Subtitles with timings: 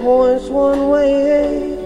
[0.00, 1.76] points one way,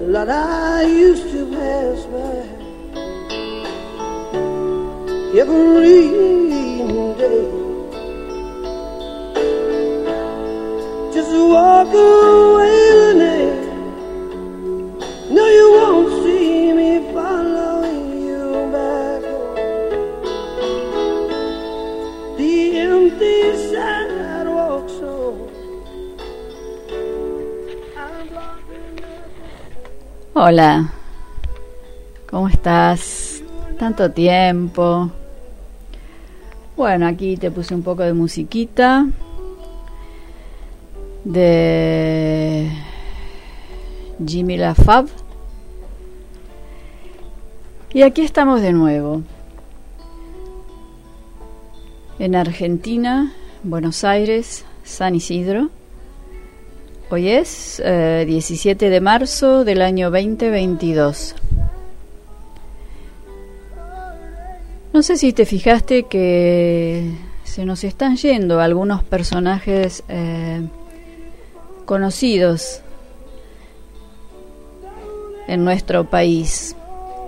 [0.00, 2.58] Lord, I used to pass by.
[5.38, 6.08] Every
[7.20, 7.44] day.
[11.12, 12.77] Just walk away
[30.40, 30.92] Hola,
[32.30, 33.42] ¿cómo estás?
[33.76, 35.10] Tanto tiempo.
[36.76, 39.08] Bueno, aquí te puse un poco de musiquita
[41.24, 42.70] de
[44.24, 45.08] Jimmy LaFab.
[47.92, 49.22] Y aquí estamos de nuevo.
[52.20, 53.32] En Argentina,
[53.64, 55.70] Buenos Aires, San Isidro.
[57.10, 61.34] Hoy es eh, 17 de marzo del año 2022.
[64.92, 67.10] No sé si te fijaste que
[67.44, 70.68] se nos están yendo algunos personajes eh,
[71.86, 72.82] conocidos
[75.46, 76.76] en nuestro país,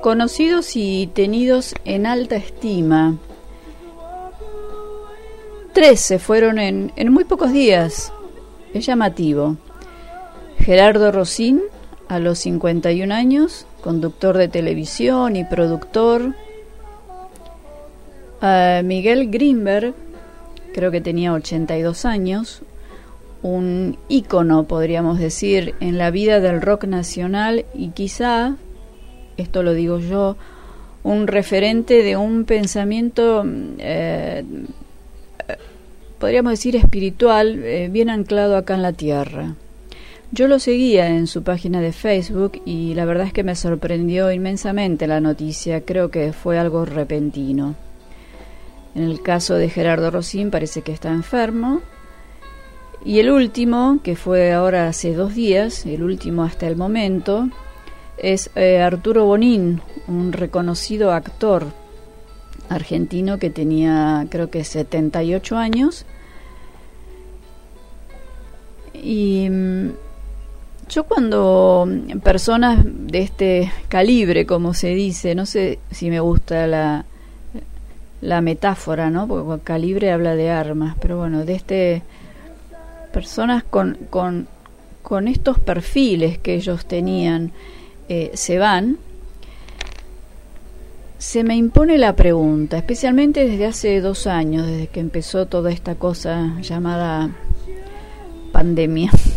[0.03, 3.17] conocidos y tenidos en alta estima.
[5.73, 8.13] Tres se fueron en, en muy pocos días.
[8.75, 9.57] Es llamativo.
[10.71, 11.63] Gerardo Rosín,
[12.07, 16.37] a los 51 años, conductor de televisión y productor.
[18.85, 19.95] Miguel Greenberg,
[20.73, 22.63] creo que tenía 82 años,
[23.43, 28.55] un ícono, podríamos decir, en la vida del rock nacional y quizá,
[29.39, 30.37] esto lo digo yo,
[31.03, 34.45] un referente de un pensamiento, eh,
[36.21, 39.57] podríamos decir, espiritual, eh, bien anclado acá en la tierra.
[40.33, 44.31] Yo lo seguía en su página de Facebook y la verdad es que me sorprendió
[44.31, 47.75] inmensamente la noticia, creo que fue algo repentino.
[48.95, 51.81] En el caso de Gerardo Rosín parece que está enfermo.
[53.05, 57.49] Y el último, que fue ahora hace dos días, el último hasta el momento,
[58.19, 61.67] es eh, Arturo Bonín, un reconocido actor
[62.69, 66.07] argentino que tenía creo que 78 años.
[68.95, 69.91] Y mm,
[70.91, 71.89] yo cuando
[72.23, 77.05] personas de este calibre, como se dice, no sé si me gusta la,
[78.21, 79.27] la metáfora, ¿no?
[79.27, 82.03] Porque calibre habla de armas, pero bueno, de este
[83.13, 84.47] personas con, con,
[85.03, 87.53] con estos perfiles que ellos tenían
[88.09, 88.99] eh, se van,
[91.19, 95.95] se me impone la pregunta, especialmente desde hace dos años, desde que empezó toda esta
[95.95, 97.31] cosa llamada
[98.53, 99.13] pandemia.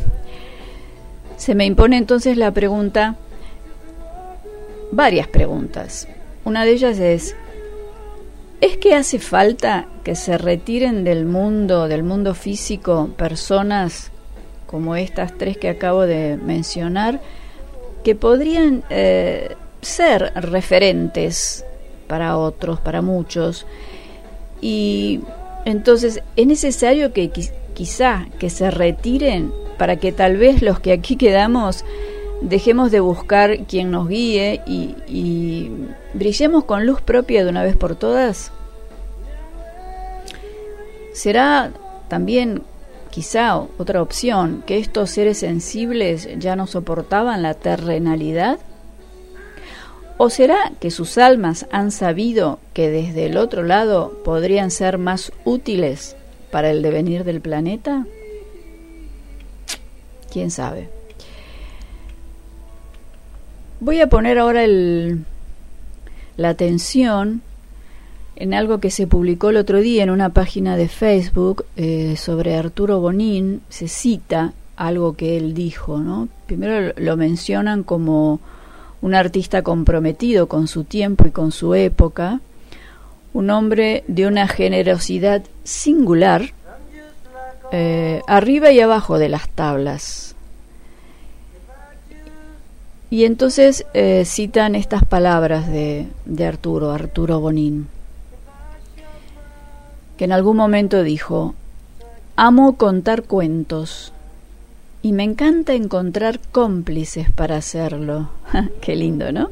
[1.44, 3.18] Se me impone entonces la pregunta,
[4.94, 6.08] varias preguntas.
[6.46, 7.36] Una de ellas es,
[8.62, 14.10] ¿Es que hace falta que se retiren del mundo, del mundo físico, personas
[14.68, 17.20] como estas tres que acabo de mencionar,
[18.06, 21.66] que podrían eh, ser referentes
[22.08, 23.66] para otros, para muchos?
[24.62, 25.20] Y
[25.66, 27.32] entonces es necesario que
[27.74, 29.52] quizá que se retiren
[29.84, 31.84] para que tal vez los que aquí quedamos
[32.40, 35.72] dejemos de buscar quien nos guíe y, y,
[36.14, 38.54] brillemos con luz propia de una vez por todas?
[41.12, 41.74] ¿Será
[42.08, 42.62] también
[43.12, 48.60] quizá otra opción que estos seres sensibles ya no soportaban la terrenalidad?
[50.16, 55.34] ¿O será que sus almas han sabido que desde el otro lado podrían ser más
[55.44, 56.16] útiles
[56.52, 58.06] para el devenir del planeta?
[60.34, 60.90] ¿Quién sabe?
[63.80, 65.26] Voy a poner ahora el,
[66.38, 67.44] la atención
[68.36, 72.56] en algo que se publicó el otro día en una página de Facebook eh, sobre
[72.56, 73.62] Arturo Bonín.
[73.70, 76.28] Se cita algo que él dijo, ¿no?
[76.48, 78.40] Primero lo mencionan como
[79.04, 82.40] un artista comprometido con su tiempo y con su época,
[83.34, 86.54] un hombre de una generosidad singular,
[87.74, 90.36] eh, arriba y abajo de las tablas,
[93.10, 97.88] y entonces eh, citan estas palabras de, de Arturo, Arturo Bonín,
[100.18, 101.54] que en algún momento dijo,
[102.36, 104.14] amo contar cuentos
[105.04, 108.30] y me encanta encontrar cómplices para hacerlo.
[108.82, 109.52] Qué lindo, ¿no?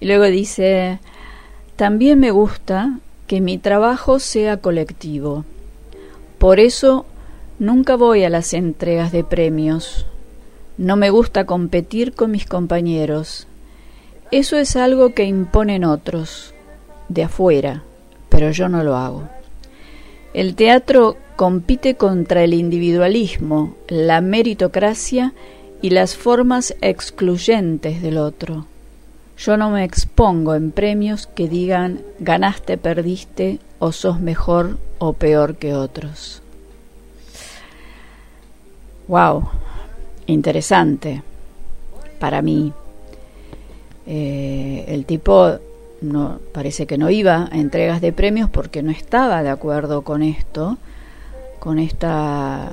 [0.00, 0.98] Y luego dice,
[1.76, 5.44] también me gusta que mi trabajo sea colectivo.
[6.40, 7.04] Por eso
[7.58, 10.06] nunca voy a las entregas de premios.
[10.78, 13.46] No me gusta competir con mis compañeros.
[14.30, 16.54] Eso es algo que imponen otros,
[17.10, 17.82] de afuera,
[18.30, 19.28] pero yo no lo hago.
[20.32, 25.34] El teatro compite contra el individualismo, la meritocracia
[25.82, 28.64] y las formas excluyentes del otro.
[29.40, 35.56] Yo no me expongo en premios que digan ganaste, perdiste o sos mejor o peor
[35.56, 36.42] que otros.
[39.08, 39.48] Wow,
[40.26, 41.22] interesante
[42.18, 42.74] para mí.
[44.06, 45.52] Eh, el tipo
[46.02, 50.22] no parece que no iba a entregas de premios porque no estaba de acuerdo con
[50.22, 50.76] esto,
[51.60, 52.72] con esta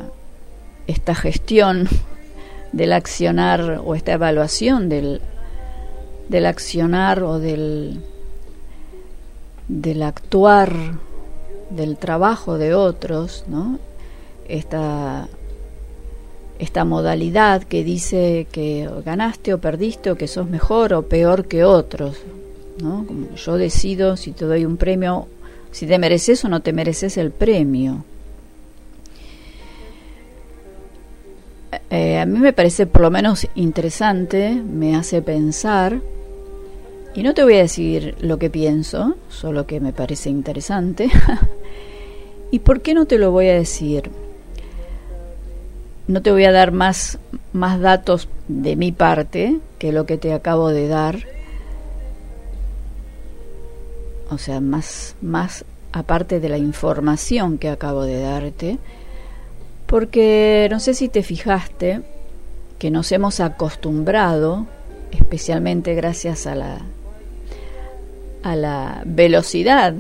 [0.85, 1.87] esta gestión
[2.73, 5.21] del accionar o esta evaluación del
[6.29, 7.99] del accionar o del,
[9.67, 10.73] del actuar,
[11.69, 13.79] del trabajo de otros, ¿no?
[14.47, 15.27] Esta,
[16.59, 21.63] esta modalidad que dice que ganaste o perdiste o que sos mejor o peor que
[21.63, 22.17] otros,
[22.81, 23.05] ¿no?
[23.35, 25.27] yo decido si te doy un premio,
[25.71, 28.05] si te mereces o no te mereces el premio.
[31.89, 36.01] Eh, a mí me parece por lo menos interesante, me hace pensar
[37.17, 41.09] y no te voy a decir lo que pienso, solo que me parece interesante.
[42.51, 44.11] ¿Y por qué no te lo voy a decir?
[46.07, 47.17] No te voy a dar más,
[47.53, 51.23] más datos de mi parte que lo que te acabo de dar.
[54.29, 58.77] O sea, más, más aparte de la información que acabo de darte.
[59.87, 62.03] Porque no sé si te fijaste
[62.77, 64.67] que nos hemos acostumbrado,
[65.11, 66.81] especialmente gracias a la
[68.43, 69.93] a la velocidad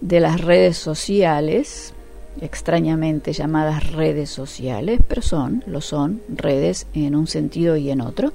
[0.00, 1.94] de las redes sociales,
[2.40, 8.32] extrañamente llamadas redes sociales, pero son, lo son, redes en un sentido y en otro,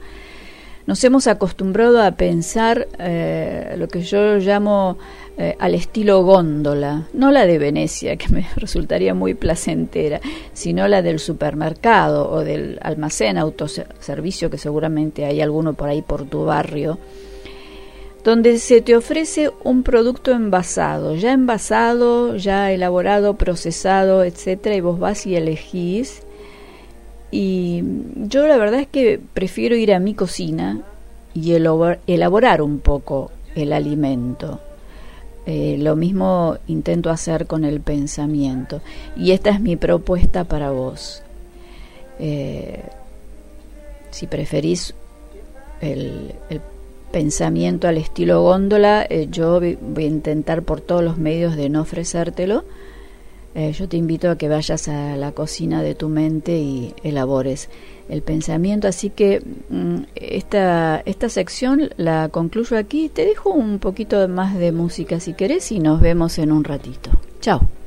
[0.89, 4.97] nos hemos acostumbrado a pensar eh, lo que yo llamo
[5.37, 10.19] eh, al estilo góndola, no la de Venecia, que me resultaría muy placentera,
[10.51, 16.25] sino la del supermercado o del almacén autoservicio, que seguramente hay alguno por ahí por
[16.25, 16.97] tu barrio,
[18.23, 24.99] donde se te ofrece un producto envasado, ya envasado, ya elaborado, procesado, etcétera, y vos
[24.99, 26.23] vas y elegís.
[27.31, 27.83] Y
[28.15, 30.81] yo la verdad es que prefiero ir a mi cocina
[31.33, 34.59] y elaborar un poco el alimento.
[35.45, 38.81] Eh, lo mismo intento hacer con el pensamiento.
[39.15, 41.23] Y esta es mi propuesta para vos.
[42.19, 42.83] Eh,
[44.11, 44.93] si preferís
[45.81, 46.61] el, el
[47.11, 51.81] pensamiento al estilo góndola, eh, yo voy a intentar por todos los medios de no
[51.81, 52.63] ofrecértelo.
[53.55, 57.69] Eh, yo te invito a que vayas a la cocina de tu mente y elabores
[58.07, 58.87] el pensamiento.
[58.87, 63.09] Así que mm, esta, esta sección la concluyo aquí.
[63.09, 67.09] Te dejo un poquito más de música si querés y nos vemos en un ratito.
[67.41, 67.78] Chao.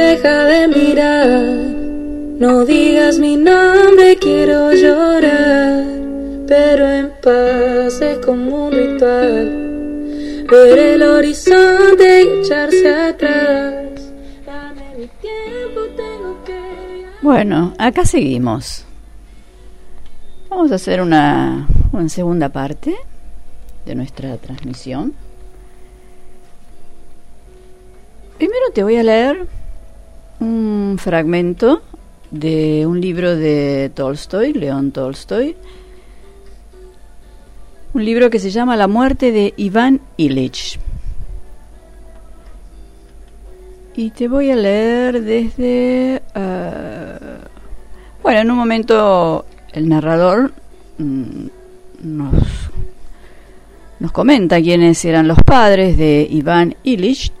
[0.00, 1.28] Deja de mirar.
[2.38, 5.84] No digas mi nombre, quiero llorar,
[6.48, 10.46] pero en paz es como un ritual.
[10.50, 14.12] Ver el horizonte y echarse atrás.
[14.46, 17.06] Dame mi tiempo, tengo que.
[17.20, 18.84] Bueno, acá seguimos.
[20.48, 22.96] Vamos a hacer una, una segunda parte
[23.84, 25.12] de nuestra transmisión.
[28.38, 29.59] Primero te voy a leer
[30.40, 31.82] un fragmento
[32.30, 35.56] de un libro de Tolstoy, León Tolstoy,
[37.92, 40.78] un libro que se llama La muerte de Iván Illich.
[43.96, 46.22] Y te voy a leer desde...
[46.34, 47.18] Ah,
[48.22, 50.52] bueno, en un momento el narrador
[50.98, 51.46] mm,
[52.02, 52.34] nos,
[53.98, 57.32] nos comenta quiénes eran los padres de Iván Illich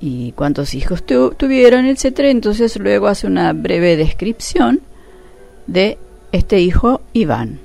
[0.00, 2.30] y cuántos hijos tuvieron, etcétera.
[2.30, 4.80] Entonces luego hace una breve descripción
[5.66, 5.98] de
[6.32, 7.60] este hijo Iván,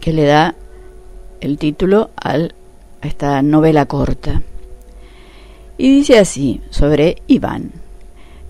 [0.00, 0.54] que le da
[1.40, 2.54] el título al,
[3.02, 4.42] a esta novela corta.
[5.78, 7.72] Y dice así sobre Iván.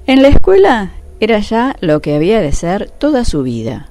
[0.06, 3.88] En la escuela era ya lo que había de ser toda su vida,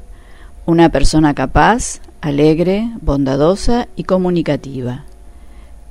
[0.66, 5.04] una persona capaz, alegre, bondadosa y comunicativa,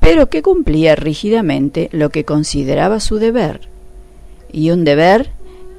[0.05, 3.63] pero que cumplía rígidamente lo que consideraba su deber,
[4.53, 5.31] y un deber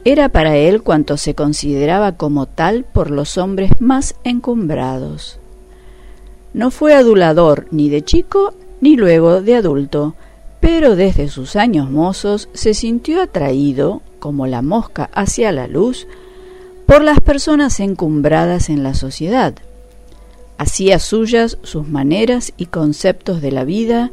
[0.03, 5.39] era para él cuanto se consideraba como tal por los hombres más encumbrados.
[6.55, 10.15] No fue adulador ni de chico ni luego de adulto,
[10.60, 16.08] pero desde sus años mozos se sintió atraído, como la mosca hacia la luz,
[16.88, 19.53] por las personas encumbradas en la sociedad.
[20.57, 24.12] Hacía suyas sus maneras y conceptos de la vida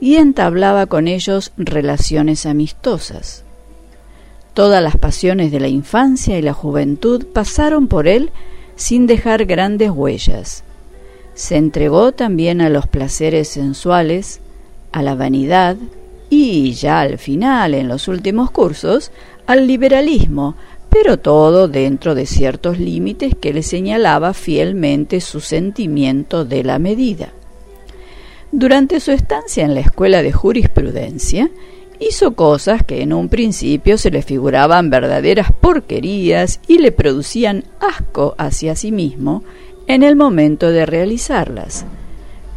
[0.00, 3.44] y entablaba con ellos relaciones amistosas.
[4.52, 8.30] Todas las pasiones de la infancia y la juventud pasaron por él
[8.74, 10.64] sin dejar grandes huellas.
[11.34, 14.40] Se entregó también a los placeres sensuales,
[14.92, 15.76] a la vanidad
[16.30, 19.12] y ya al final, en los últimos cursos,
[19.46, 20.56] al liberalismo,
[21.02, 27.34] pero todo dentro de ciertos límites que le señalaba fielmente su sentimiento de la medida.
[28.50, 31.50] Durante su estancia en la escuela de jurisprudencia,
[32.00, 38.34] hizo cosas que en un principio se le figuraban verdaderas porquerías y le producían asco
[38.38, 39.44] hacia sí mismo
[39.86, 41.84] en el momento de realizarlas.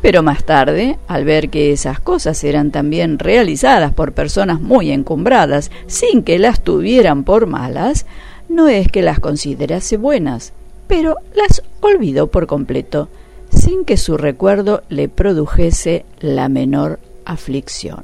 [0.01, 5.72] Pero más tarde, al ver que esas cosas eran también realizadas por personas muy encumbradas
[5.88, 8.05] sin que las tuvieran por malas,
[8.50, 10.53] no es que las considerase buenas,
[10.88, 13.08] pero las olvidó por completo,
[13.50, 18.03] sin que su recuerdo le produjese la menor aflicción.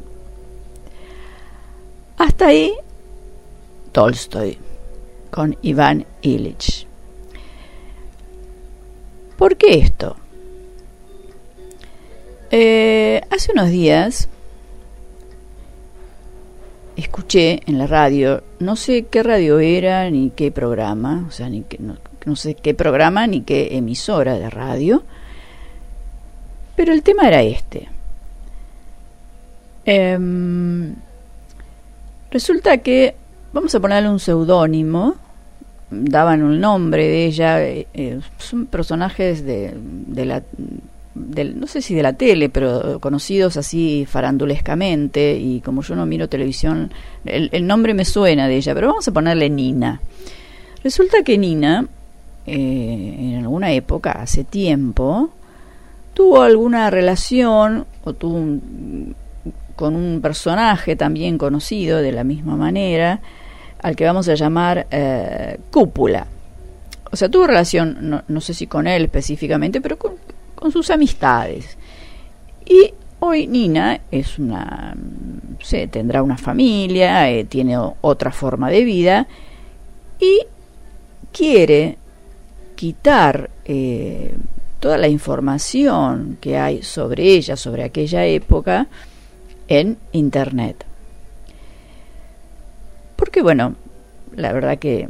[2.17, 2.73] Hasta ahí
[3.91, 4.57] Tolstoy
[5.31, 6.87] con Iván Illich.
[9.37, 10.15] ¿Por qué esto?
[12.51, 14.29] Eh, hace unos días
[16.95, 21.61] escuché en la radio, no sé qué radio era ni qué programa, o sea, ni
[21.63, 25.03] que, no, sé qué programa ni qué emisora de radio,
[26.75, 27.89] pero el tema era este.
[29.85, 30.95] Em,
[32.35, 33.15] Resulta que,
[33.53, 35.15] vamos a ponerle un seudónimo,
[35.89, 39.73] daban un nombre de ella, eh, eh, son personajes de,
[40.25, 40.43] la,
[41.15, 46.27] no sé si de la tele, pero conocidos así farandulescamente, y como yo no miro
[46.27, 46.91] televisión,
[47.25, 50.01] el, nombre me suena de ella, pero vamos a ponerle Nina.
[50.83, 51.87] Resulta que Nina,
[52.45, 55.29] eh, en alguna época, hace tiempo,
[56.13, 59.15] tuvo alguna relación o tuvo un,
[59.75, 63.21] con un personaje también conocido de la misma manera,
[63.81, 66.27] al que vamos a llamar eh, Cúpula.
[67.11, 70.13] O sea, tuvo relación, no, sé si con él específicamente, pero con,
[70.71, 71.77] sus amistades.
[72.65, 74.95] Y hoy Nina es una,
[75.61, 79.27] se tendrá una familia, eh, tiene otra forma de vida
[80.19, 80.41] y
[81.31, 81.97] quiere
[82.75, 84.35] quitar eh,
[84.79, 88.87] toda la información que hay sobre ella, sobre aquella época,
[89.67, 90.85] en Internet.
[93.15, 93.75] Porque bueno,
[94.35, 95.07] la verdad que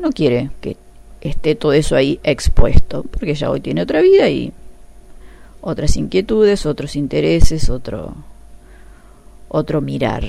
[0.00, 0.76] no quiere que
[1.20, 4.52] esté todo eso ahí expuesto, porque ya hoy tiene otra vida y
[5.60, 8.14] otras inquietudes, otros intereses, otro,
[9.48, 10.24] otro mirar.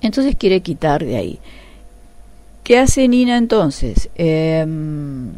[0.00, 1.38] Entonces quiere quitar de ahí.
[2.64, 4.10] ¿Qué hace Nina entonces?
[4.16, 5.32] Em,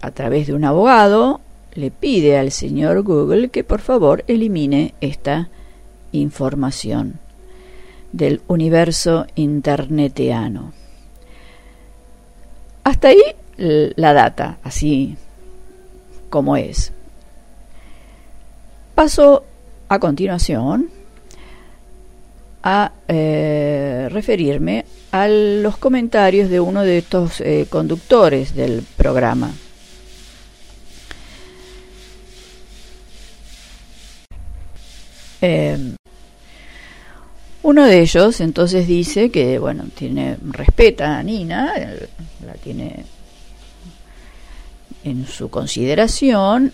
[0.00, 1.40] a través de un abogado
[1.74, 5.48] le pide al señor Google que por favor elimine esta
[6.12, 7.18] información
[8.12, 10.72] del universo interneteano.
[12.84, 13.22] Hasta ahí
[13.56, 15.16] la data, así
[16.28, 16.92] como es.
[18.94, 19.44] Paso
[19.88, 20.88] a continuación
[22.62, 29.52] a eh, referirme a los comentarios de uno de estos eh, conductores del programa.
[35.40, 35.76] Eh,
[37.64, 41.74] uno de ellos entonces dice que, bueno, tiene respeta a Nina,
[42.54, 43.04] tiene
[45.04, 46.72] en su consideración,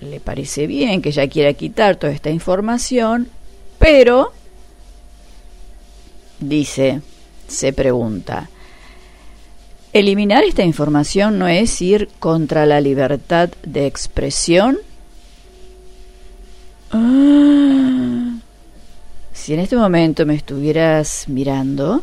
[0.00, 3.28] le parece bien que ella quiera quitar toda esta información,
[3.78, 4.32] pero
[6.40, 7.02] dice,
[7.46, 8.48] se pregunta,
[9.92, 14.78] eliminar esta información no es ir contra la libertad de expresión?
[16.90, 18.38] Ah.
[19.32, 22.02] Si en este momento me estuvieras mirando,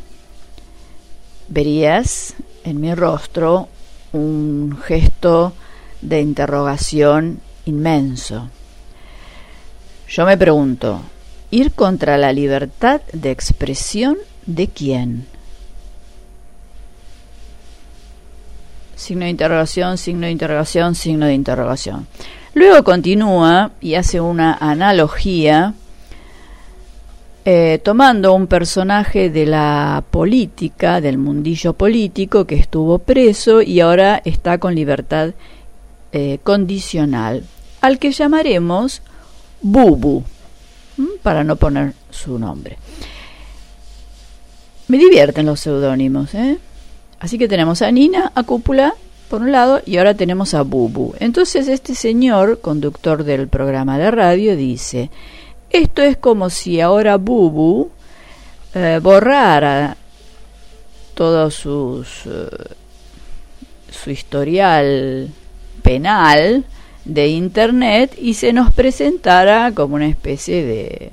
[1.47, 2.33] verías
[2.65, 3.69] en mi rostro
[4.11, 5.53] un gesto
[6.01, 8.49] de interrogación inmenso.
[10.07, 11.01] Yo me pregunto,
[11.51, 15.27] ¿ir contra la libertad de expresión de quién?
[18.95, 22.07] Signo de interrogación, signo de interrogación, signo de interrogación.
[22.53, 25.73] Luego continúa y hace una analogía
[27.47, 34.19] eh, tomando un personaje de la política, del mundillo político, que estuvo preso y ahora
[34.25, 35.35] está con libertad
[36.11, 37.43] eh, condicional,
[37.81, 39.03] al que llamaremos
[39.61, 40.23] Bubu,
[41.21, 42.77] para no poner su nombre.
[44.87, 46.57] Me divierten los seudónimos, ¿eh?
[47.19, 48.95] Así que tenemos a Nina, a Cúpula,
[49.29, 51.13] por un lado, y ahora tenemos a Bubu.
[51.19, 55.11] Entonces este señor, conductor del programa de radio, dice,
[55.69, 57.89] esto es como si ahora Bubu
[58.73, 59.97] eh, borrara
[61.13, 62.47] todo sus, eh,
[63.89, 65.29] su historial
[65.81, 66.65] penal
[67.05, 71.11] de Internet y se nos presentara como una especie de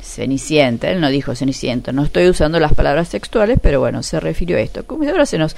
[0.00, 0.90] Cenicienta.
[0.90, 4.60] Él no dijo Cenicienta, no estoy usando las palabras textuales, pero bueno, se refirió a
[4.60, 4.86] esto.
[4.86, 5.56] Como si ahora se nos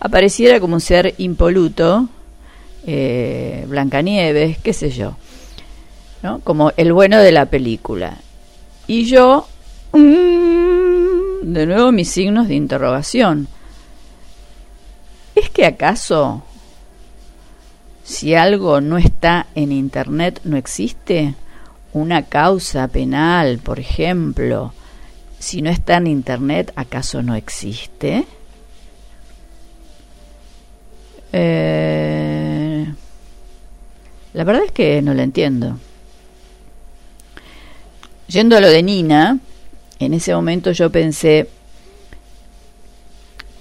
[0.00, 2.08] apareciera como un ser impoluto,
[2.86, 5.16] eh, Blancanieves, qué sé yo
[6.42, 8.16] como el bueno de la película.
[8.86, 9.46] Y yo,
[9.92, 13.48] mm, de nuevo mis signos de interrogación.
[15.34, 16.42] ¿Es que acaso
[18.04, 21.34] si algo no está en Internet no existe?
[21.92, 24.72] Una causa penal, por ejemplo,
[25.38, 28.24] si no está en Internet, ¿acaso no existe?
[31.32, 32.86] Eh,
[34.32, 35.78] la verdad es que no lo entiendo.
[38.28, 39.38] Yendo a lo de Nina,
[39.98, 41.48] en ese momento yo pensé,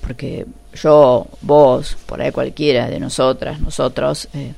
[0.01, 4.53] porque yo, vos, por ahí cualquiera de nosotras, nosotros, eh,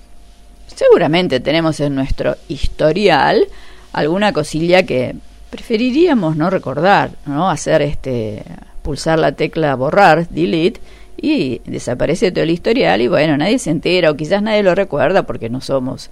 [0.68, 3.48] seguramente tenemos en nuestro historial
[3.94, 5.16] alguna cosilla que
[5.50, 7.50] preferiríamos no recordar, ¿no?
[7.50, 8.44] Hacer este,
[8.82, 10.82] pulsar la tecla borrar, delete,
[11.18, 15.24] y desaparece todo el historial y bueno, nadie se entera o quizás nadie lo recuerda
[15.24, 16.10] porque no somos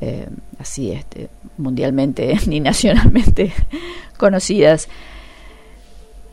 [0.00, 0.26] eh,
[0.58, 1.28] así este,
[1.58, 3.52] mundialmente ni nacionalmente
[4.16, 4.88] conocidas.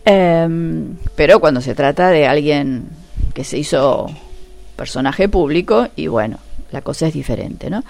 [0.06, 2.88] Em, pero cuando se trata de alguien
[3.34, 4.10] que se hizo
[4.76, 6.40] personaje público, y bueno,
[6.72, 7.84] la cosa es diferente, ¿no?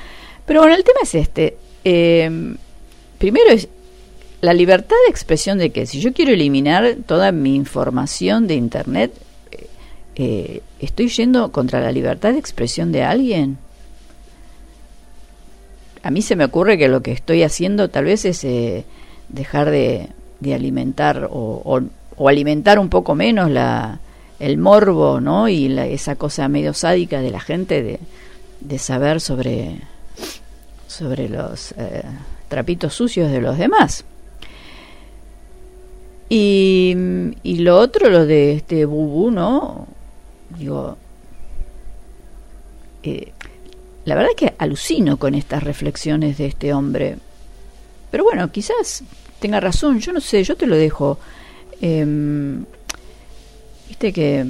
[0.45, 1.57] Pero bueno, el tema es este.
[1.83, 2.57] Em,
[3.17, 3.67] primero es
[4.41, 9.13] la libertad de expresión de que si yo quiero eliminar toda mi información de Internet,
[9.51, 9.67] eh,
[10.15, 13.57] eh, ¿estoy yendo contra la libertad de expresión de alguien?
[16.03, 18.83] A mí se me ocurre que lo que estoy haciendo tal vez es eh,
[19.29, 20.09] dejar de,
[20.53, 21.81] alimentar o,
[22.27, 23.99] alimentar un poco menos la,
[24.39, 25.47] el morbo, ¿no?
[25.47, 27.99] Y esa cosa medio sádica de la gente
[28.59, 29.77] de, saber sobre,
[30.87, 32.03] sobre los eh,
[32.49, 34.03] trapitos sucios de los demás.
[36.27, 36.95] Y,
[37.43, 39.87] y lo otro, lo de este bubú, ¿no?
[40.57, 40.97] Digo,
[43.03, 43.31] eh,
[44.05, 47.17] la verdad es que alucino con estas reflexiones de este hombre.
[48.11, 49.03] Pero bueno, quizás
[49.39, 51.17] tenga razón, yo no sé, yo te lo dejo.
[51.81, 52.65] Em,
[53.87, 54.45] viste que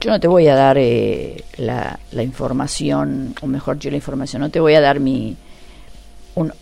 [0.00, 4.50] yo no te voy a dar eh, la, información, o mejor yo la información, no
[4.50, 5.36] te voy a dar mi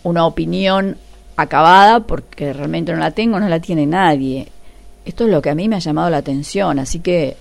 [0.03, 0.97] una opinión
[1.37, 4.49] acabada porque realmente no la tengo, no la tiene nadie.
[5.05, 7.37] Esto es lo que a mí me ha llamado la atención, así que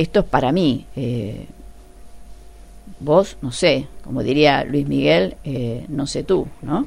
[0.00, 0.86] esto es para mí.
[0.96, 1.46] Eh,
[3.00, 6.86] vos, no sé, como diría Luis Miguel, eh, no sé tú, ¿no?